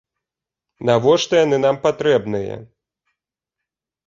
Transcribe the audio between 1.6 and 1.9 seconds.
нам